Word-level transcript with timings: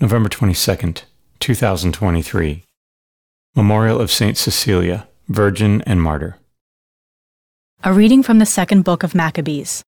November 0.00 0.28
22nd, 0.28 1.02
2023. 1.40 2.62
Memorial 3.56 4.00
of 4.00 4.12
St. 4.12 4.36
Cecilia, 4.36 5.08
Virgin 5.26 5.82
and 5.86 6.00
Martyr. 6.00 6.36
A 7.82 7.92
reading 7.92 8.22
from 8.22 8.38
the 8.38 8.46
second 8.46 8.82
book 8.82 9.02
of 9.02 9.12
Maccabees. 9.12 9.82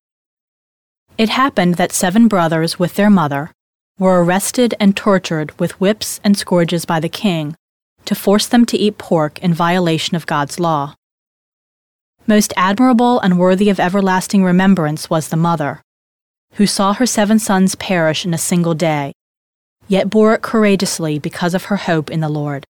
It 1.17 1.29
happened 1.29 1.75
that 1.75 1.93
seven 1.93 2.27
brothers 2.27 2.77
with 2.77 2.95
their 2.95 3.09
mother 3.09 3.51
were 3.97 4.21
arrested 4.21 4.73
and 4.81 4.97
tortured 4.97 5.57
with 5.57 5.79
whips 5.79 6.19
and 6.25 6.37
scourges 6.37 6.83
by 6.83 6.99
the 6.99 7.07
king 7.07 7.55
to 8.03 8.13
force 8.13 8.47
them 8.47 8.65
to 8.65 8.77
eat 8.77 8.97
pork 8.97 9.39
in 9.39 9.53
violation 9.53 10.17
of 10.17 10.25
God's 10.25 10.59
law. 10.59 10.93
Most 12.27 12.51
admirable 12.57 13.21
and 13.21 13.39
worthy 13.39 13.69
of 13.69 13.79
everlasting 13.79 14.43
remembrance 14.43 15.09
was 15.09 15.29
the 15.29 15.37
mother, 15.37 15.81
who 16.55 16.67
saw 16.67 16.91
her 16.91 17.05
seven 17.05 17.39
sons 17.39 17.75
perish 17.75 18.25
in 18.25 18.33
a 18.33 18.37
single 18.37 18.73
day, 18.73 19.13
yet 19.91 20.09
bore 20.09 20.33
it 20.33 20.41
courageously 20.41 21.19
because 21.19 21.53
of 21.53 21.65
her 21.65 21.75
hope 21.75 22.09
in 22.09 22.21
the 22.21 22.29
Lord. 22.29 22.63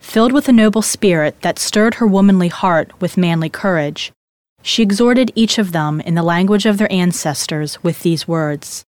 Filled 0.00 0.32
with 0.32 0.48
a 0.48 0.52
noble 0.52 0.82
spirit 0.82 1.40
that 1.42 1.56
stirred 1.60 1.94
her 1.94 2.06
womanly 2.06 2.48
heart 2.48 3.00
with 3.00 3.16
manly 3.16 3.48
courage, 3.48 4.10
she 4.60 4.82
exhorted 4.82 5.30
each 5.36 5.56
of 5.56 5.70
them 5.70 6.00
in 6.00 6.16
the 6.16 6.24
language 6.24 6.66
of 6.66 6.78
their 6.78 6.92
ancestors 6.92 7.80
with 7.84 8.02
these 8.02 8.26
words 8.26 8.84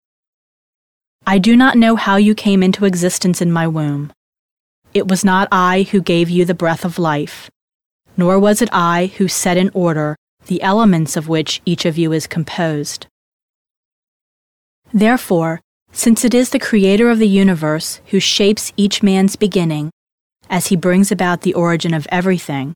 I 1.26 1.36
do 1.36 1.54
not 1.54 1.76
know 1.76 1.94
how 1.94 2.16
you 2.16 2.34
came 2.34 2.62
into 2.62 2.86
existence 2.86 3.42
in 3.42 3.52
my 3.52 3.66
womb. 3.68 4.10
It 4.94 5.08
was 5.08 5.26
not 5.26 5.46
I 5.52 5.82
who 5.90 6.00
gave 6.00 6.30
you 6.30 6.46
the 6.46 6.54
breath 6.54 6.86
of 6.86 6.98
life, 6.98 7.50
nor 8.16 8.38
was 8.38 8.62
it 8.62 8.70
I 8.72 9.12
who 9.18 9.28
set 9.28 9.58
in 9.58 9.70
order 9.74 10.16
the 10.46 10.62
elements 10.62 11.18
of 11.18 11.28
which 11.28 11.60
each 11.66 11.84
of 11.84 11.98
you 11.98 12.12
is 12.12 12.26
composed. 12.26 13.06
Therefore, 14.90 15.60
since 15.92 16.24
it 16.24 16.34
is 16.34 16.50
the 16.50 16.58
Creator 16.58 17.10
of 17.10 17.18
the 17.18 17.28
universe 17.28 18.00
who 18.06 18.20
shapes 18.20 18.72
each 18.76 19.02
man's 19.02 19.36
beginning, 19.36 19.90
as 20.50 20.68
he 20.68 20.76
brings 20.76 21.10
about 21.10 21.42
the 21.42 21.54
origin 21.54 21.92
of 21.94 22.06
everything, 22.10 22.74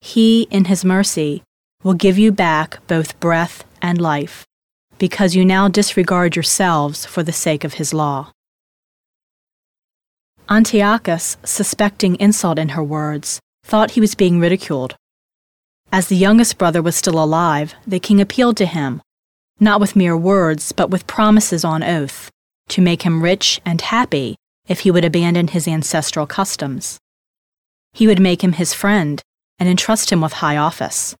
he, 0.00 0.42
in 0.50 0.66
his 0.66 0.84
mercy, 0.84 1.42
will 1.82 1.94
give 1.94 2.18
you 2.18 2.32
back 2.32 2.84
both 2.86 3.18
breath 3.20 3.64
and 3.80 4.00
life, 4.00 4.44
because 4.98 5.34
you 5.34 5.44
now 5.44 5.68
disregard 5.68 6.36
yourselves 6.36 7.06
for 7.06 7.22
the 7.22 7.32
sake 7.32 7.64
of 7.64 7.74
his 7.74 7.94
law. 7.94 8.30
Antiochus, 10.50 11.36
suspecting 11.44 12.16
insult 12.16 12.58
in 12.58 12.70
her 12.70 12.82
words, 12.82 13.38
thought 13.64 13.92
he 13.92 14.00
was 14.00 14.14
being 14.14 14.40
ridiculed. 14.40 14.96
As 15.92 16.08
the 16.08 16.16
youngest 16.16 16.58
brother 16.58 16.82
was 16.82 16.96
still 16.96 17.22
alive, 17.22 17.74
the 17.86 18.00
king 18.00 18.20
appealed 18.20 18.56
to 18.56 18.66
him, 18.66 19.02
not 19.60 19.80
with 19.80 19.96
mere 19.96 20.16
words, 20.16 20.72
but 20.72 20.90
with 20.90 21.06
promises 21.06 21.64
on 21.64 21.82
oath, 21.82 22.30
to 22.68 22.82
make 22.82 23.02
him 23.02 23.22
rich 23.22 23.60
and 23.64 23.80
happy 23.80 24.36
if 24.66 24.80
he 24.80 24.90
would 24.90 25.04
abandon 25.04 25.48
his 25.48 25.66
ancestral 25.66 26.26
customs. 26.26 26.98
He 27.92 28.06
would 28.06 28.20
make 28.20 28.44
him 28.44 28.52
his 28.52 28.74
friend 28.74 29.22
and 29.58 29.68
entrust 29.68 30.10
him 30.10 30.20
with 30.20 30.34
high 30.34 30.56
office. 30.56 31.16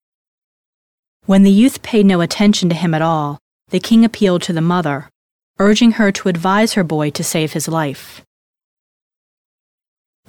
When 1.26 1.42
the 1.42 1.50
youth 1.50 1.82
paid 1.82 2.06
no 2.06 2.20
attention 2.20 2.68
to 2.68 2.74
him 2.74 2.94
at 2.94 3.02
all, 3.02 3.38
the 3.70 3.80
king 3.80 4.04
appealed 4.04 4.42
to 4.42 4.52
the 4.52 4.60
mother, 4.60 5.08
urging 5.58 5.92
her 5.92 6.12
to 6.12 6.28
advise 6.28 6.74
her 6.74 6.84
boy 6.84 7.10
to 7.10 7.24
save 7.24 7.52
his 7.52 7.68
life. 7.68 8.22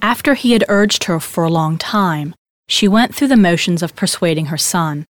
After 0.01 0.33
he 0.33 0.53
had 0.53 0.65
urged 0.67 1.05
her 1.05 1.19
for 1.19 1.43
a 1.43 1.49
long 1.49 1.77
time, 1.77 2.33
she 2.67 2.87
went 2.87 3.13
through 3.13 3.27
the 3.27 3.37
motions 3.37 3.83
of 3.83 3.95
persuading 3.95 4.47
her 4.47 4.57
son. 4.57 5.05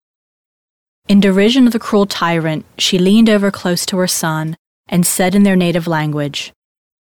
In 1.09 1.21
derision 1.21 1.67
of 1.67 1.73
the 1.73 1.79
cruel 1.79 2.07
tyrant, 2.07 2.65
she 2.79 2.99
leaned 2.99 3.29
over 3.29 3.51
close 3.51 3.87
to 3.87 3.97
her 3.99 4.07
son 4.07 4.57
and 4.89 5.07
said 5.07 5.35
in 5.35 5.43
their 5.43 5.57
native 5.57 5.87
language, 5.87 6.53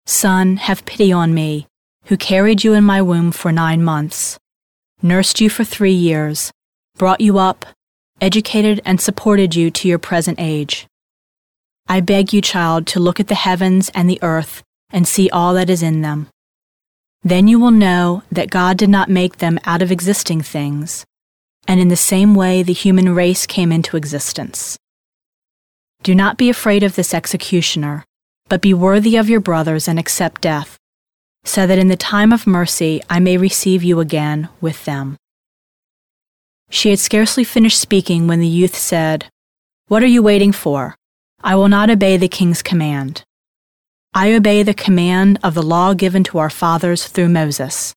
Son, 0.06 0.58
have 0.58 0.86
pity 0.86 1.12
on 1.12 1.34
me, 1.34 1.68
who 2.06 2.18
carried 2.18 2.64
you 2.64 2.74
in 2.74 2.84
my 2.84 3.02
womb 3.02 3.32
for 3.32 3.52
nine 3.52 3.84
months, 3.84 4.38
nursed 5.02 5.40
you 5.40 5.50
for 5.50 5.64
three 5.64 5.94
years, 5.94 6.52
brought 6.98 7.22
you 7.22 7.38
up, 7.38 7.66
educated 8.20 8.82
and 8.86 9.00
supported 9.00 9.56
you 9.56 9.72
to 9.72 9.88
your 9.88 10.00
present 10.00 10.40
age. 10.40 10.88
I 11.88 12.00
beg 12.00 12.32
you, 12.34 12.42
child, 12.42 12.88
to 12.88 13.00
look 13.00 13.20
at 13.20 13.28
the 13.28 13.36
heavens 13.36 13.92
and 13.94 14.10
the 14.10 14.20
earth 14.22 14.64
and 14.92 15.08
see 15.08 15.30
all 15.30 15.54
that 15.56 15.70
is 15.70 15.84
in 15.84 16.02
them. 16.02 16.28
Then 17.24 17.48
you 17.48 17.60
will 17.60 17.72
know 17.72 18.24
that 18.32 18.50
God 18.50 18.78
did 18.78 18.90
not 18.90 19.10
make 19.10 19.38
them 19.38 19.60
out 19.66 19.82
of 19.82 19.92
existing 19.92 20.42
things, 20.42 21.06
and 21.68 21.80
in 21.80 21.88
the 21.88 21.96
same 21.96 22.36
way 22.36 22.64
the 22.64 22.74
human 22.74 23.16
race 23.16 23.46
came 23.46 23.72
into 23.72 23.98
existence. 23.98 24.78
Do 26.04 26.14
not 26.14 26.38
be 26.38 26.50
afraid 26.50 26.84
of 26.84 26.96
this 26.96 27.14
executioner, 27.14 28.04
but 28.50 28.62
be 28.62 28.74
worthy 28.74 29.16
of 29.16 29.30
your 29.30 29.40
brothers 29.40 29.88
and 29.88 29.98
accept 29.98 30.42
death, 30.42 30.78
so 31.46 31.66
that 31.66 31.80
in 31.80 31.88
the 31.88 31.96
time 31.96 32.34
of 32.34 32.46
mercy 32.46 33.02
I 33.10 33.22
may 33.22 33.38
receive 33.38 33.84
you 33.84 34.02
again 34.02 34.50
with 34.60 34.84
them. 34.84 35.16
She 36.70 36.90
had 36.90 37.00
scarcely 37.00 37.46
finished 37.46 37.80
speaking 37.80 38.28
when 38.28 38.42
the 38.42 38.48
youth 38.48 38.76
said, 38.76 39.28
What 39.88 40.04
are 40.04 40.08
you 40.08 40.22
waiting 40.22 40.52
for? 40.52 40.96
I 41.42 41.56
will 41.56 41.70
not 41.70 41.90
obey 41.90 42.18
the 42.18 42.28
king's 42.28 42.62
command. 42.62 43.24
I 44.14 44.34
obey 44.34 44.62
the 44.62 44.74
command 44.74 45.40
of 45.42 45.54
the 45.54 45.64
law 45.64 45.94
given 45.94 46.26
to 46.26 46.38
our 46.38 46.50
fathers 46.50 47.08
through 47.08 47.30
Moses. 47.30 47.94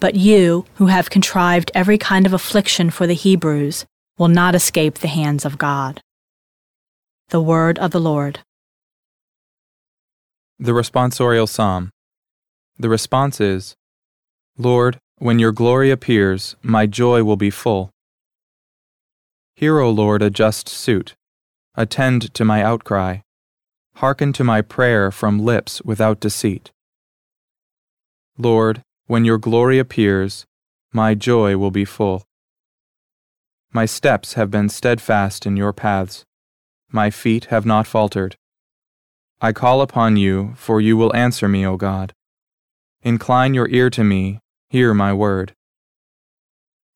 But 0.00 0.16
you, 0.16 0.66
who 0.74 0.86
have 0.86 1.08
contrived 1.08 1.70
every 1.72 1.98
kind 1.98 2.26
of 2.26 2.32
affliction 2.32 2.90
for 2.90 3.06
the 3.06 3.14
Hebrews, 3.14 3.86
will 4.18 4.26
not 4.26 4.56
escape 4.56 4.98
the 4.98 5.06
hands 5.06 5.44
of 5.44 5.56
God. 5.56 6.00
The 7.32 7.40
Word 7.40 7.78
of 7.78 7.92
the 7.92 7.98
Lord. 7.98 8.40
The 10.58 10.72
Responsorial 10.72 11.48
Psalm. 11.48 11.88
The 12.78 12.90
response 12.90 13.40
is 13.40 13.74
Lord, 14.58 14.98
when 15.16 15.38
your 15.38 15.50
glory 15.50 15.90
appears, 15.90 16.56
my 16.62 16.84
joy 16.84 17.24
will 17.24 17.38
be 17.38 17.48
full. 17.48 17.88
Hear, 19.56 19.78
O 19.78 19.88
Lord, 19.88 20.20
a 20.20 20.28
just 20.28 20.68
suit. 20.68 21.14
Attend 21.74 22.34
to 22.34 22.44
my 22.44 22.62
outcry. 22.62 23.20
Hearken 23.94 24.34
to 24.34 24.44
my 24.44 24.60
prayer 24.60 25.10
from 25.10 25.38
lips 25.38 25.80
without 25.86 26.20
deceit. 26.20 26.70
Lord, 28.36 28.82
when 29.06 29.24
your 29.24 29.38
glory 29.38 29.78
appears, 29.78 30.44
my 30.92 31.14
joy 31.14 31.56
will 31.56 31.70
be 31.70 31.86
full. 31.86 32.24
My 33.72 33.86
steps 33.86 34.34
have 34.34 34.50
been 34.50 34.68
steadfast 34.68 35.46
in 35.46 35.56
your 35.56 35.72
paths 35.72 36.26
my 36.92 37.10
feet 37.10 37.46
have 37.46 37.66
not 37.66 37.86
faltered. 37.86 38.36
I 39.40 39.52
call 39.52 39.80
upon 39.80 40.16
you, 40.16 40.54
for 40.56 40.80
you 40.80 40.96
will 40.96 41.14
answer 41.16 41.48
me, 41.48 41.66
O 41.66 41.76
God. 41.76 42.12
Incline 43.02 43.54
your 43.54 43.68
ear 43.68 43.90
to 43.90 44.04
me, 44.04 44.38
hear 44.68 44.94
my 44.94 45.12
word. 45.12 45.54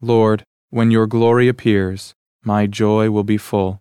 Lord, 0.00 0.44
when 0.70 0.90
your 0.90 1.06
glory 1.06 1.48
appears, 1.48 2.14
my 2.44 2.66
joy 2.66 3.10
will 3.10 3.24
be 3.24 3.38
full. 3.38 3.80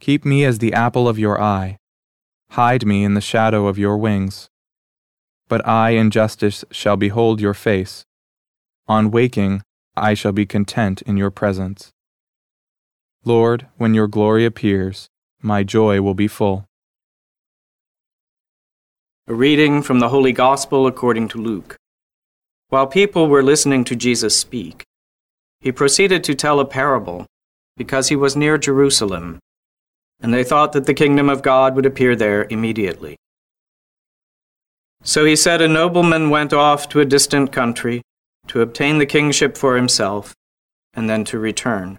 Keep 0.00 0.24
me 0.24 0.44
as 0.44 0.58
the 0.58 0.72
apple 0.72 1.08
of 1.08 1.18
your 1.18 1.40
eye. 1.40 1.76
Hide 2.50 2.86
me 2.86 3.04
in 3.04 3.14
the 3.14 3.20
shadow 3.20 3.66
of 3.66 3.78
your 3.78 3.96
wings. 3.96 4.48
But 5.48 5.66
I 5.66 5.90
in 5.90 6.10
justice 6.10 6.64
shall 6.70 6.96
behold 6.96 7.40
your 7.40 7.54
face. 7.54 8.04
On 8.86 9.10
waking, 9.10 9.62
I 9.96 10.14
shall 10.14 10.32
be 10.32 10.46
content 10.46 11.02
in 11.02 11.16
your 11.16 11.30
presence. 11.30 11.92
Lord, 13.28 13.66
when 13.76 13.92
your 13.92 14.08
glory 14.08 14.46
appears, 14.46 15.10
my 15.42 15.62
joy 15.62 16.00
will 16.00 16.14
be 16.14 16.28
full. 16.28 16.64
A 19.26 19.34
reading 19.34 19.82
from 19.82 19.98
the 20.00 20.08
Holy 20.08 20.32
Gospel 20.32 20.86
according 20.86 21.28
to 21.28 21.38
Luke. 21.38 21.76
While 22.70 22.86
people 22.86 23.28
were 23.28 23.42
listening 23.42 23.84
to 23.84 23.94
Jesus 23.94 24.34
speak, 24.34 24.86
he 25.60 25.70
proceeded 25.70 26.24
to 26.24 26.34
tell 26.34 26.58
a 26.58 26.64
parable 26.64 27.26
because 27.76 28.08
he 28.08 28.16
was 28.16 28.34
near 28.34 28.56
Jerusalem, 28.56 29.40
and 30.20 30.32
they 30.32 30.42
thought 30.42 30.72
that 30.72 30.86
the 30.86 30.94
kingdom 30.94 31.28
of 31.28 31.42
God 31.42 31.76
would 31.76 31.84
appear 31.84 32.16
there 32.16 32.46
immediately. 32.48 33.18
So 35.02 35.26
he 35.26 35.36
said, 35.36 35.60
A 35.60 35.68
nobleman 35.68 36.30
went 36.30 36.54
off 36.54 36.88
to 36.88 37.00
a 37.00 37.04
distant 37.04 37.52
country 37.52 38.00
to 38.46 38.62
obtain 38.62 38.96
the 38.96 39.12
kingship 39.18 39.58
for 39.58 39.76
himself 39.76 40.34
and 40.94 41.10
then 41.10 41.24
to 41.24 41.38
return. 41.38 41.98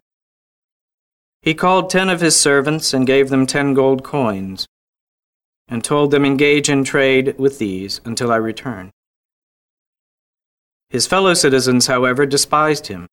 He 1.41 1.53
called 1.53 1.89
ten 1.89 2.09
of 2.09 2.21
his 2.21 2.39
servants 2.39 2.94
and 2.94 3.07
gave 3.07 3.30
them 3.30 3.45
ten 3.45 3.74
gold 3.74 4.03
coins, 4.03 4.68
and 5.68 5.83
told 5.83 6.12
them, 6.12 6.25
Engage 6.25 6.69
in 6.69 6.83
trade 6.83 7.38
with 7.38 7.59
these 7.59 8.01
until 8.03 8.31
I 8.31 8.36
return. 8.36 8.91
His 10.89 11.07
fellow 11.07 11.33
citizens, 11.33 11.88
however, 11.88 12.25
despised 12.25 12.88
him, 12.88 13.07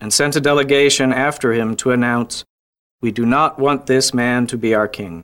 and 0.00 0.12
sent 0.12 0.36
a 0.36 0.40
delegation 0.40 1.12
after 1.12 1.52
him 1.52 1.76
to 1.76 1.92
announce, 1.92 2.44
We 3.00 3.12
do 3.12 3.24
not 3.24 3.58
want 3.58 3.86
this 3.86 4.12
man 4.12 4.46
to 4.48 4.58
be 4.58 4.74
our 4.74 4.88
king. 4.88 5.22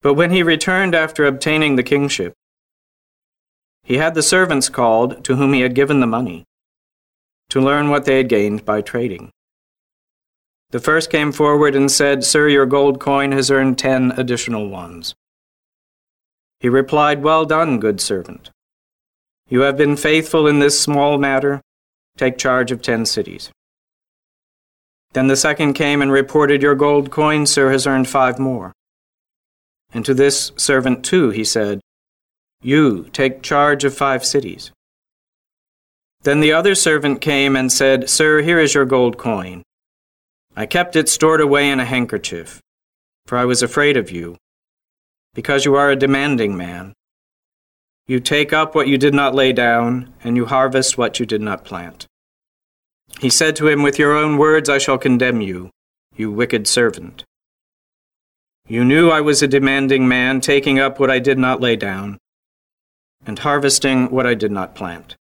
But 0.00 0.14
when 0.14 0.30
he 0.30 0.42
returned 0.42 0.94
after 0.94 1.24
obtaining 1.24 1.76
the 1.76 1.82
kingship, 1.82 2.34
he 3.82 3.98
had 3.98 4.14
the 4.14 4.22
servants 4.22 4.68
called 4.70 5.22
to 5.24 5.36
whom 5.36 5.52
he 5.52 5.60
had 5.60 5.74
given 5.74 6.00
the 6.00 6.06
money, 6.06 6.44
to 7.50 7.60
learn 7.60 7.90
what 7.90 8.04
they 8.06 8.16
had 8.18 8.28
gained 8.28 8.64
by 8.64 8.80
trading. 8.80 9.30
The 10.74 10.80
first 10.80 11.08
came 11.08 11.30
forward 11.30 11.76
and 11.76 11.88
said, 11.88 12.24
Sir, 12.24 12.48
your 12.48 12.66
gold 12.66 12.98
coin 12.98 13.30
has 13.30 13.48
earned 13.48 13.78
ten 13.78 14.10
additional 14.16 14.68
ones. 14.68 15.14
He 16.58 16.68
replied, 16.68 17.22
Well 17.22 17.44
done, 17.44 17.78
good 17.78 18.00
servant. 18.00 18.50
You 19.48 19.60
have 19.60 19.76
been 19.76 19.96
faithful 19.96 20.48
in 20.48 20.58
this 20.58 20.80
small 20.80 21.16
matter. 21.16 21.60
Take 22.16 22.38
charge 22.38 22.72
of 22.72 22.82
ten 22.82 23.06
cities. 23.06 23.52
Then 25.12 25.28
the 25.28 25.36
second 25.36 25.74
came 25.74 26.02
and 26.02 26.10
reported, 26.10 26.60
Your 26.60 26.74
gold 26.74 27.08
coin, 27.08 27.46
sir, 27.46 27.70
has 27.70 27.86
earned 27.86 28.08
five 28.08 28.40
more. 28.40 28.72
And 29.92 30.04
to 30.04 30.12
this 30.12 30.50
servant 30.56 31.04
too 31.04 31.30
he 31.30 31.44
said, 31.44 31.80
You 32.62 33.04
take 33.12 33.42
charge 33.44 33.84
of 33.84 33.96
five 33.96 34.24
cities. 34.24 34.72
Then 36.24 36.40
the 36.40 36.52
other 36.52 36.74
servant 36.74 37.20
came 37.20 37.54
and 37.54 37.70
said, 37.70 38.10
Sir, 38.10 38.42
here 38.42 38.58
is 38.58 38.74
your 38.74 38.86
gold 38.86 39.18
coin. 39.18 39.62
I 40.56 40.66
kept 40.66 40.94
it 40.94 41.08
stored 41.08 41.40
away 41.40 41.68
in 41.68 41.80
a 41.80 41.84
handkerchief, 41.84 42.60
for 43.26 43.36
I 43.36 43.44
was 43.44 43.62
afraid 43.62 43.96
of 43.96 44.12
you, 44.12 44.36
because 45.34 45.64
you 45.64 45.74
are 45.74 45.90
a 45.90 45.96
demanding 45.96 46.56
man. 46.56 46.92
You 48.06 48.20
take 48.20 48.52
up 48.52 48.74
what 48.74 48.86
you 48.86 48.96
did 48.96 49.14
not 49.14 49.34
lay 49.34 49.52
down, 49.52 50.14
and 50.22 50.36
you 50.36 50.46
harvest 50.46 50.96
what 50.96 51.18
you 51.18 51.26
did 51.26 51.40
not 51.40 51.64
plant. 51.64 52.06
He 53.20 53.30
said 53.30 53.56
to 53.56 53.66
him, 53.66 53.82
With 53.82 53.98
your 53.98 54.16
own 54.16 54.38
words 54.38 54.68
I 54.68 54.78
shall 54.78 54.98
condemn 54.98 55.40
you, 55.40 55.70
you 56.14 56.30
wicked 56.30 56.68
servant. 56.68 57.24
You 58.68 58.84
knew 58.84 59.10
I 59.10 59.20
was 59.20 59.42
a 59.42 59.48
demanding 59.48 60.06
man, 60.06 60.40
taking 60.40 60.78
up 60.78 61.00
what 61.00 61.10
I 61.10 61.18
did 61.18 61.38
not 61.38 61.60
lay 61.60 61.74
down, 61.74 62.18
and 63.26 63.38
harvesting 63.40 64.10
what 64.10 64.26
I 64.26 64.34
did 64.34 64.52
not 64.52 64.76
plant. 64.76 65.16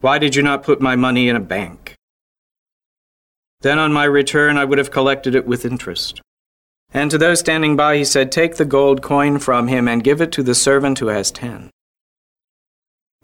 Why 0.00 0.18
did 0.18 0.34
you 0.36 0.42
not 0.42 0.62
put 0.62 0.80
my 0.80 0.96
money 0.96 1.28
in 1.28 1.36
a 1.36 1.40
bank? 1.40 1.81
Then 3.62 3.78
on 3.78 3.92
my 3.92 4.04
return 4.04 4.58
I 4.58 4.64
would 4.64 4.78
have 4.78 4.90
collected 4.90 5.34
it 5.34 5.46
with 5.46 5.64
interest. 5.64 6.20
And 6.92 7.10
to 7.10 7.18
those 7.18 7.40
standing 7.40 7.74
by 7.76 7.96
he 7.96 8.04
said, 8.04 8.30
Take 8.30 8.56
the 8.56 8.64
gold 8.64 9.02
coin 9.02 9.38
from 9.38 9.68
him 9.68 9.88
and 9.88 10.04
give 10.04 10.20
it 10.20 10.30
to 10.32 10.42
the 10.42 10.54
servant 10.54 10.98
who 10.98 11.06
has 11.06 11.30
ten. 11.30 11.70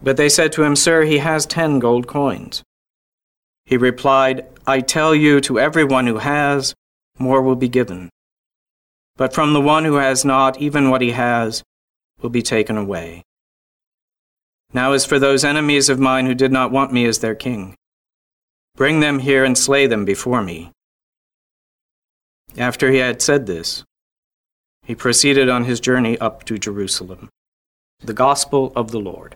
But 0.02 0.16
they 0.16 0.28
said 0.28 0.52
to 0.52 0.62
him, 0.62 0.76
Sir, 0.76 1.02
he 1.02 1.18
has 1.18 1.44
ten 1.44 1.80
gold 1.80 2.06
coins. 2.06 2.62
He 3.66 3.76
replied, 3.76 4.46
I 4.66 4.80
tell 4.80 5.14
you, 5.14 5.40
to 5.42 5.58
everyone 5.58 6.06
who 6.06 6.18
has, 6.18 6.74
more 7.18 7.42
will 7.42 7.56
be 7.56 7.68
given. 7.68 8.08
But 9.16 9.34
from 9.34 9.52
the 9.52 9.60
one 9.60 9.84
who 9.84 9.96
has 9.96 10.24
not, 10.24 10.60
even 10.60 10.88
what 10.88 11.02
he 11.02 11.10
has 11.10 11.64
will 12.22 12.30
be 12.30 12.42
taken 12.42 12.78
away. 12.78 13.22
Now, 14.72 14.92
as 14.92 15.04
for 15.04 15.18
those 15.18 15.44
enemies 15.44 15.88
of 15.88 15.98
mine 15.98 16.26
who 16.26 16.34
did 16.34 16.52
not 16.52 16.70
want 16.70 16.92
me 16.92 17.04
as 17.04 17.18
their 17.18 17.34
king, 17.34 17.74
bring 18.78 19.00
them 19.00 19.18
here 19.18 19.44
and 19.44 19.58
slay 19.58 19.88
them 19.88 20.04
before 20.04 20.40
me. 20.40 20.70
After 22.56 22.92
he 22.92 22.98
had 22.98 23.20
said 23.20 23.46
this, 23.46 23.82
he 24.84 24.94
proceeded 24.94 25.48
on 25.48 25.64
his 25.64 25.80
journey 25.80 26.16
up 26.18 26.44
to 26.44 26.58
Jerusalem. 26.58 27.28
The 27.98 28.14
Gospel 28.14 28.72
of 28.76 28.92
the 28.92 29.00
Lord. 29.00 29.34